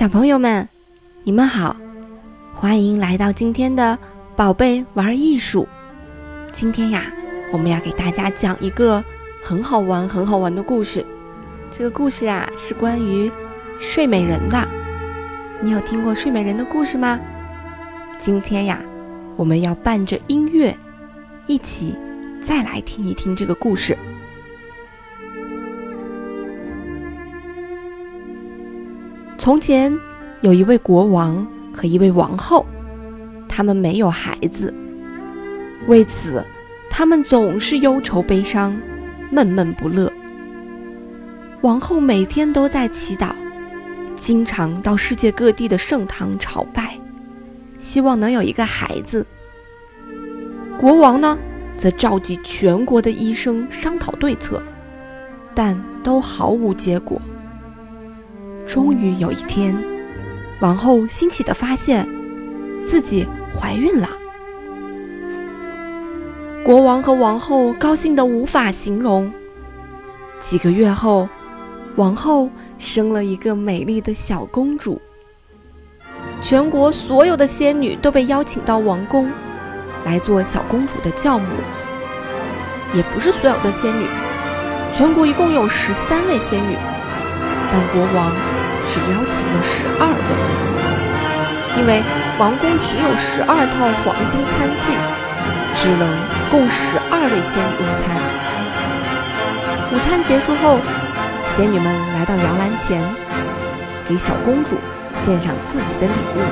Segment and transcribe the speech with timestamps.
[0.00, 0.66] 小朋友们，
[1.24, 1.76] 你们好，
[2.54, 3.98] 欢迎来到今天的
[4.34, 5.68] 宝贝玩艺术。
[6.54, 7.12] 今天呀，
[7.52, 9.04] 我们要给大家讲一个
[9.42, 11.04] 很好玩、很好玩的故事。
[11.70, 13.30] 这个故事啊，是关于
[13.78, 14.66] 睡美人的。
[15.60, 17.20] 你有听过睡美人的故事吗？
[18.18, 18.80] 今天呀，
[19.36, 20.74] 我们要伴着音乐，
[21.46, 21.94] 一起
[22.42, 23.94] 再来听一听这个故事。
[29.40, 29.98] 从前
[30.42, 32.66] 有一位国王和一位王后，
[33.48, 34.74] 他们没有孩子，
[35.86, 36.44] 为此
[36.90, 38.78] 他们总是忧愁悲伤，
[39.30, 40.12] 闷闷不乐。
[41.62, 43.30] 王后每天都在祈祷，
[44.14, 46.98] 经常到世界各地的圣堂朝拜，
[47.78, 49.26] 希望能有一个孩子。
[50.78, 51.38] 国王呢，
[51.78, 54.62] 则召集全国的医生商讨对策，
[55.54, 57.18] 但都毫无结果。
[58.70, 59.76] 终于有一天，
[60.60, 62.08] 王后欣喜地发现
[62.86, 64.08] 自己怀孕了。
[66.62, 69.32] 国王和王后高兴得无法形容。
[70.40, 71.28] 几个月后，
[71.96, 72.48] 王后
[72.78, 75.02] 生了一个美丽的小公主。
[76.40, 79.28] 全国所有的仙女都被邀请到王宫
[80.04, 81.46] 来做小公主的教母。
[82.94, 84.06] 也不是所有的仙女，
[84.94, 86.76] 全国一共有十三位仙女，
[87.72, 88.49] 但国王。
[88.92, 92.02] 只邀请了十二位，因为
[92.40, 94.90] 王宫只有十二套黄金餐具，
[95.76, 96.02] 只能
[96.50, 98.18] 供十二位仙女用餐。
[99.92, 100.80] 午餐结束后，
[101.54, 103.00] 仙女们来到摇篮前，
[104.08, 104.74] 给小公主
[105.14, 106.42] 献上自己的礼物。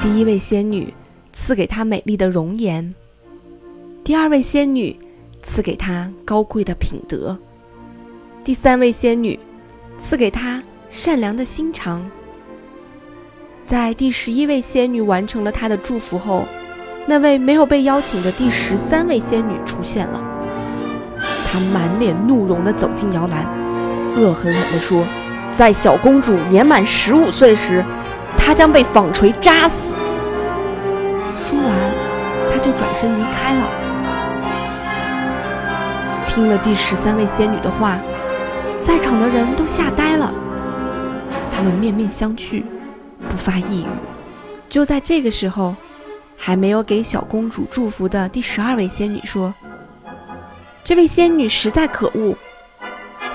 [0.00, 0.94] 第一位仙女
[1.34, 2.94] 赐给她美丽的容颜，
[4.02, 4.98] 第二位仙女
[5.42, 7.38] 赐给她高贵的品德，
[8.42, 9.38] 第三位仙女。
[9.98, 12.08] 赐给她善良的心肠。
[13.64, 16.44] 在第十一位仙女完成了她的祝福后，
[17.06, 20.22] 那位没有被邀请的第十三位仙女出现了。
[21.50, 23.44] 她满脸怒容地走进摇篮，
[24.16, 25.04] 恶狠狠地说
[25.56, 27.84] ：“在小公主年满十五岁时，
[28.36, 29.94] 她将被纺锤扎死。”
[31.42, 31.74] 说完，
[32.52, 33.62] 她就转身离开了。
[36.28, 37.98] 听了第十三位仙女的话。
[38.86, 40.32] 在场的人都吓呆了，
[41.52, 42.62] 他们面面相觑，
[43.28, 43.86] 不发一语。
[44.68, 45.74] 就在这个时候，
[46.36, 49.52] 还没有给小公主祝福的第十二位仙女说
[50.84, 52.36] ：“这位仙女实在可恶，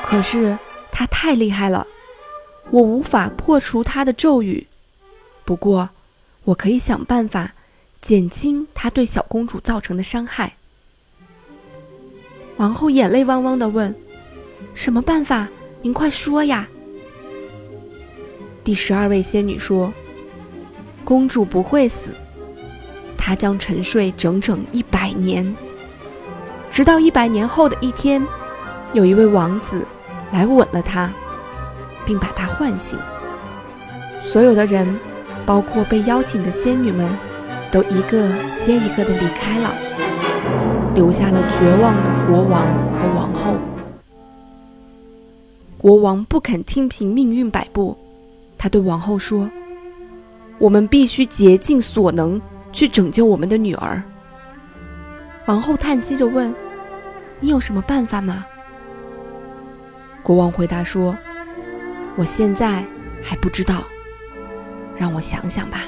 [0.02, 0.58] 可是
[0.90, 1.86] 她太厉害了，
[2.70, 4.68] 我无法破除她的咒语。
[5.44, 5.90] 不过，
[6.46, 7.52] 我可以想办法
[8.00, 10.54] 减轻她对小公主造成的伤害。”
[12.56, 13.94] 王后眼泪汪汪地问。
[14.74, 15.48] 什么办法？
[15.82, 16.68] 您快说呀！
[18.64, 19.92] 第十二位仙女说
[21.04, 22.16] ：“公主不会死，
[23.18, 25.56] 她将沉睡整整一百年，
[26.70, 28.26] 直到一百年后的一天，
[28.94, 29.86] 有一位王子
[30.32, 31.12] 来吻了她，
[32.06, 32.98] 并把她唤醒。
[34.20, 35.00] 所有的人，
[35.46, 37.10] 包括被邀请的仙女们，
[37.72, 39.74] 都一个接一个的离开了，
[40.94, 43.56] 留下了绝望的国王和王后。”
[45.82, 47.98] 国王不肯听凭命运摆布，
[48.56, 49.50] 他对王后说
[50.62, 52.40] ：“我们必须竭尽所能
[52.72, 54.04] 去拯救我们的女儿。”
[55.48, 56.54] 王后叹息着问
[57.42, 58.46] ：“你有什么办法吗？”
[60.22, 61.18] 国王回答说
[62.16, 62.86] ：“我现在
[63.24, 63.84] 还不知道，
[64.96, 65.80] 让我想想吧。”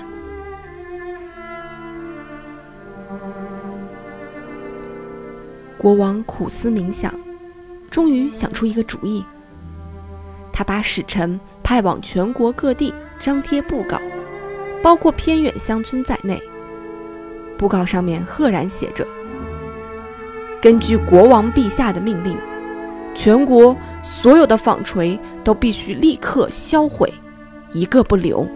[5.78, 7.14] 国王苦思冥想，
[7.92, 9.24] 终于想出一个主意。
[10.54, 14.00] 他把使臣派往全国各地张贴布告，
[14.82, 16.42] 包括偏远乡村在内。
[17.58, 19.06] 布告上面赫然写着
[20.62, 22.38] ：“根据国王陛下的命令，
[23.16, 27.12] 全国所有的纺锤都必须立刻销毁，
[27.74, 28.48] 一个不留。”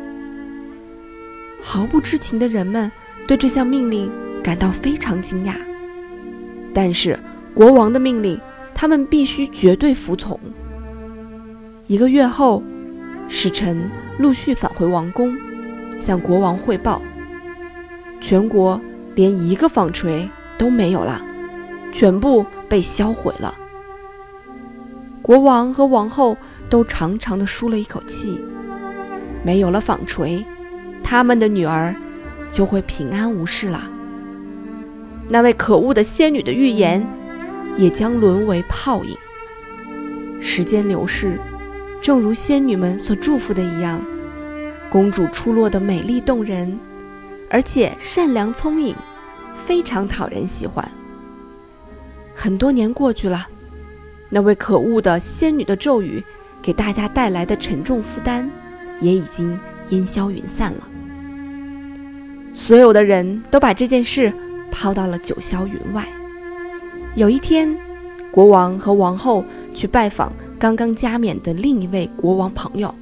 [1.61, 2.91] 毫不知情的人们
[3.27, 4.11] 对这项命令
[4.43, 5.55] 感到非常惊讶，
[6.73, 7.19] 但是
[7.53, 8.39] 国王的命令，
[8.75, 10.39] 他们必须绝对服从。
[11.87, 12.61] 一个月后，
[13.29, 13.89] 使臣
[14.19, 15.33] 陆续返回王宫，
[16.01, 17.01] 向国王汇报：
[18.19, 18.79] 全国
[19.15, 21.21] 连一个纺锤都没有了，
[21.93, 23.55] 全部被销毁了。
[25.21, 26.35] 国王和王后
[26.69, 28.37] 都长长的舒了一口气，
[29.41, 30.43] 没有了纺锤，
[31.01, 31.95] 他们的女儿
[32.51, 33.89] 就会平安无事了。
[35.29, 37.01] 那位可恶的仙女的预言
[37.77, 39.15] 也将沦为泡影。
[40.41, 41.39] 时间流逝。
[42.01, 44.01] 正如仙女们所祝福的一样，
[44.89, 46.79] 公主出落得美丽动人，
[47.49, 48.95] 而且善良聪颖，
[49.65, 50.89] 非常讨人喜欢。
[52.33, 53.47] 很多年过去了，
[54.29, 56.23] 那位可恶的仙女的咒语
[56.61, 58.49] 给大家带来的沉重负担，
[59.01, 59.59] 也已经
[59.89, 60.87] 烟消云散了。
[62.53, 64.31] 所有的人都把这件事
[64.71, 66.07] 抛到了九霄云外。
[67.15, 67.75] 有一天，
[68.31, 72.93] 国王和王后去拜访刚刚加冕的另一位国王朋友。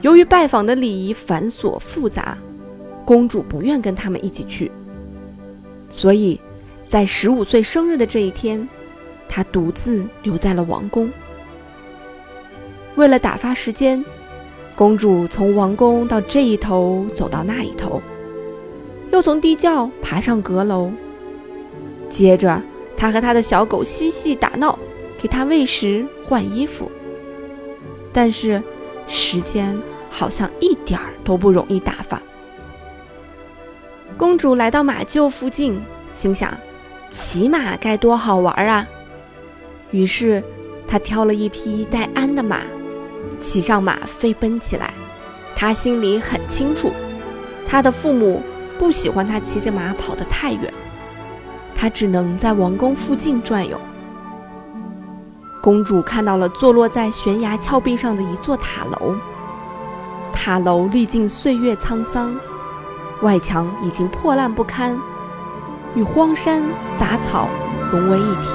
[0.00, 2.38] 由于拜访的礼仪繁琐复杂，
[3.04, 4.70] 公主不愿跟他们一起去，
[5.88, 6.40] 所以。
[6.88, 8.66] 在十五岁生日的这一天，
[9.28, 11.10] 他独自留在了王宫。
[12.94, 14.02] 为了打发时间，
[14.74, 18.00] 公主从王宫到这一头走到那一头，
[19.12, 20.90] 又从地窖爬上阁楼。
[22.08, 22.58] 接着，
[22.96, 24.78] 她和她的小狗嬉戏打闹，
[25.18, 26.90] 给它喂食、换衣服。
[28.12, 28.62] 但是，
[29.06, 29.76] 时间
[30.08, 32.22] 好像一点儿都不容易打发。
[34.16, 35.80] 公主来到马厩附近，
[36.12, 36.56] 心想。
[37.10, 38.86] 骑马该多好玩啊！
[39.92, 40.44] 于是，
[40.86, 42.60] 她挑了一匹带鞍的马，
[43.40, 44.92] 骑上马飞奔起来。
[45.56, 46.92] 她心里很清楚，
[47.66, 48.42] 她的父母
[48.78, 50.70] 不喜欢她骑着马跑得太远，
[51.74, 53.80] 她只能在王宫附近转悠。
[55.60, 59.14] 公主看到了坐落在悬崖峭壁上的一座塔楼，
[60.32, 62.34] 塔楼历尽岁月沧桑，
[63.22, 64.98] 外墙已经破烂不堪。
[65.94, 66.62] 与荒山
[66.96, 67.48] 杂草
[67.90, 68.50] 融为一体。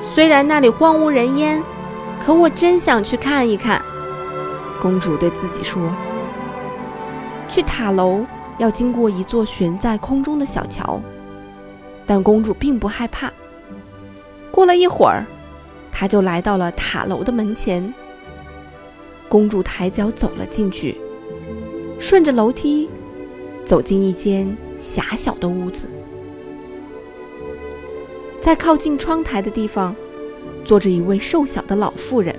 [0.00, 1.62] 虽然那里荒无人烟，
[2.24, 3.82] 可我真想去看一看。
[4.80, 5.82] 公主对自己说
[7.50, 8.24] ：“去塔楼
[8.58, 11.00] 要经过一座悬在空中的小桥，
[12.06, 13.30] 但公主并不害怕。
[14.50, 15.24] 过了一会儿，
[15.90, 17.92] 他就来到了塔楼的门前。
[19.28, 20.96] 公主抬脚走了进去，
[21.98, 22.88] 顺着楼梯
[23.64, 25.90] 走进一间。”狭小的屋子，
[28.40, 29.94] 在靠近窗台的地方，
[30.64, 32.34] 坐着一位瘦小的老妇人。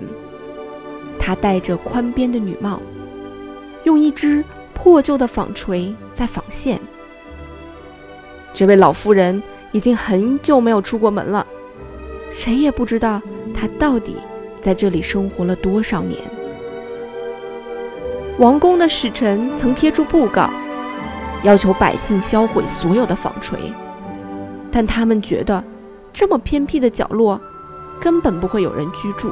[1.19, 2.81] 她戴着宽边的女帽，
[3.84, 4.44] 用一只
[4.74, 6.81] 破旧的纺锤在纺线。
[8.56, 11.46] 这位老妇人已经很久没有出过门了，
[12.31, 13.22] 谁也不知道
[13.54, 14.16] 她到底
[14.60, 16.19] 在这里生活了多少年。
[18.38, 20.50] 王宫的使臣曾贴出布告。
[21.44, 23.74] 要求百姓销毁所有的纺锤，
[24.72, 25.63] 但他们觉得
[26.13, 27.42] 这么偏僻的角落
[28.00, 29.31] 根本不会有人居住，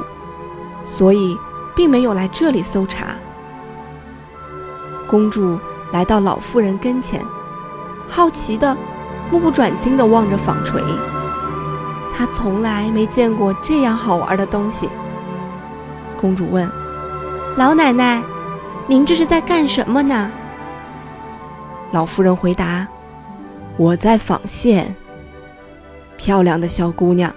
[0.84, 1.36] 所以
[1.72, 3.14] 并没有来这里搜查。
[5.06, 5.56] 公主
[5.92, 7.24] 来到老妇人跟前，
[8.08, 8.76] 好奇的、
[9.30, 10.82] 目不转睛地望着纺锤。
[12.20, 14.90] 她从来没见过这样好玩的东西。
[16.20, 16.70] 公主问
[17.56, 18.22] ：“老奶奶，
[18.86, 20.30] 您这是在干什么呢？”
[21.92, 22.86] 老妇人回答
[23.78, 24.94] ：“我在纺线。
[26.18, 27.34] 漂亮的小姑娘，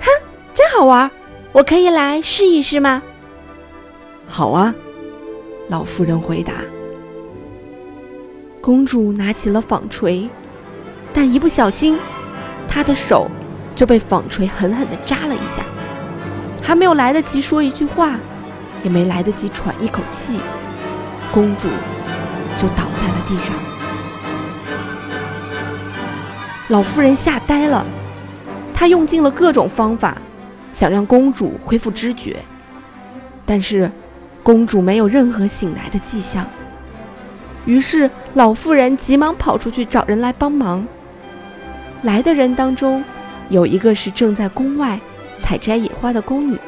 [0.00, 0.06] 哼，
[0.52, 1.08] 真好玩！
[1.52, 3.00] 我可以来试一试吗
[4.26, 4.74] ？”“好啊。”
[5.70, 6.54] 老妇人回答。
[8.60, 10.28] 公主拿起了纺锤，
[11.12, 11.96] 但一不小心，
[12.66, 13.30] 她的手
[13.78, 15.62] 就被纺锤狠狠地扎了一下。
[16.60, 18.16] 还没有来得及说一句话，
[18.82, 20.40] 也没来得及喘一口气，
[21.32, 21.68] 公主。
[22.60, 23.54] 就倒在了地上。
[26.70, 27.86] 老妇人吓呆了，
[28.74, 30.16] 她用尽了各种方法，
[30.72, 32.38] 想让公主恢复知觉，
[33.46, 33.88] 但是
[34.42, 36.44] 公主没有任何醒来的迹象。
[37.64, 40.84] 于是老妇人急忙跑出去找人来帮忙。
[42.02, 43.04] 来的人当中，
[43.48, 44.98] 有一个是正在宫外
[45.38, 46.58] 采摘野花的宫女，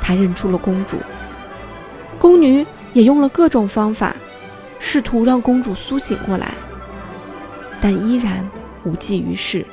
[0.00, 0.96] 她认出了公主。
[2.18, 4.14] 宫女也用了各种方法。
[4.78, 6.52] 试图让公主苏醒过来，
[7.80, 8.46] 但依然
[8.84, 9.64] 无济于事。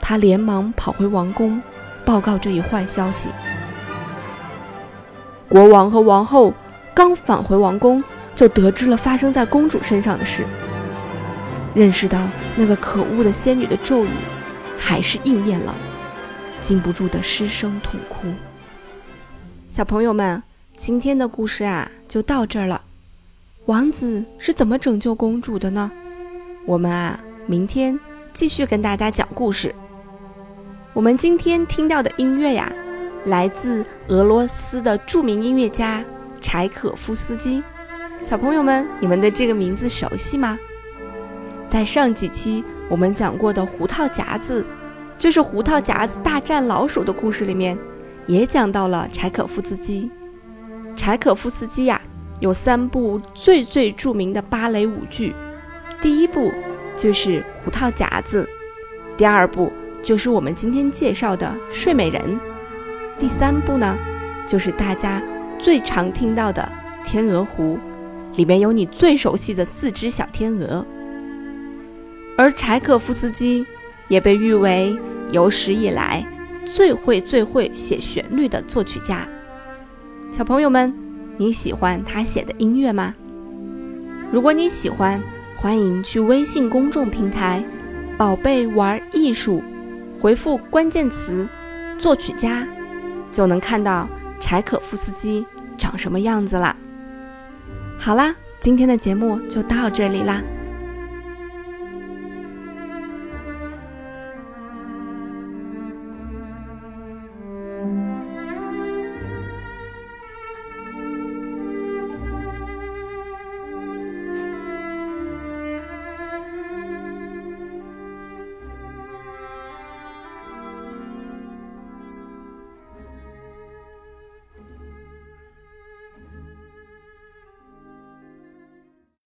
[0.00, 1.60] 她连忙跑回王宫，
[2.02, 3.28] 报告这一坏消息。
[5.46, 6.54] 国王和王后
[6.94, 8.02] 刚返回王宫，
[8.34, 10.46] 就得知了发生在公主身上的事，
[11.74, 12.18] 认识到
[12.56, 14.08] 那个可恶的仙女的咒语
[14.78, 15.74] 还是应验了，
[16.62, 18.28] 禁不住的失声痛哭。
[19.68, 20.42] 小朋友们，
[20.76, 22.82] 今天的故事啊，就到这儿了。
[23.66, 25.90] 王子是怎么拯救公主的呢？
[26.64, 27.98] 我们啊，明天
[28.32, 29.74] 继续跟大家讲故事。
[30.92, 32.72] 我们今天听到的音乐呀，
[33.26, 36.04] 来自俄罗斯的著名音乐家
[36.40, 37.62] 柴可夫斯基。
[38.22, 40.58] 小朋友们，你们对这个名字熟悉吗？
[41.68, 44.62] 在上几期我们讲过的《胡桃夹子》，
[45.18, 47.76] 就是《胡桃夹子大战老鼠》的故事里面，
[48.26, 50.10] 也讲到了柴可夫斯基。
[50.96, 52.00] 柴可夫斯基呀，
[52.40, 55.34] 有三部最最著名的芭蕾舞剧，
[56.00, 56.52] 第一部
[56.96, 58.44] 就是《胡桃夹子》，
[59.18, 62.22] 第二部就是我们今天介绍的《睡美人》，
[63.18, 63.96] 第三部呢，
[64.46, 65.20] 就是大家
[65.58, 66.66] 最常听到的
[67.06, 67.76] 《天鹅湖》，
[68.36, 70.86] 里面有你最熟悉的四只小天鹅。
[72.36, 73.66] 而柴可夫斯基
[74.08, 74.96] 也被誉为
[75.32, 76.24] 有史以来
[76.64, 79.26] 最会最会写旋律的作曲家。
[80.30, 80.92] 小朋友们，
[81.38, 83.14] 你喜欢他写的音乐吗？
[84.30, 85.20] 如果你喜欢，
[85.56, 87.64] 欢迎去微信公众平台
[88.18, 89.62] “宝贝玩艺术”，
[90.20, 91.48] 回复关键词
[91.98, 92.66] “作曲家”，
[93.32, 94.06] 就能看到
[94.40, 95.46] 柴可夫斯基
[95.78, 96.76] 长什么样子啦。
[97.98, 100.42] 好啦，今天的节目就到这里啦。